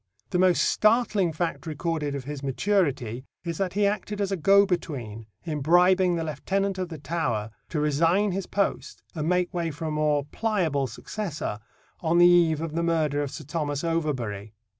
[0.31, 4.65] The most startling fact recorded of his maturity is that he acted as a go
[4.65, 9.69] between in bribing the Lieutenant of the Tower to resign his post and make way
[9.69, 11.59] for a more pliable successor
[11.99, 14.55] on the eve of the murder of Sir Thomas Overbury.